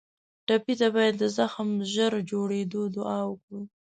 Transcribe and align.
ټپي 0.47 0.73
ته 0.79 0.87
باید 0.95 1.15
د 1.17 1.23
زخم 1.37 1.69
ژر 1.93 2.13
جوړېدو 2.31 2.81
دعا 2.95 3.19
وکړو. 3.29 3.61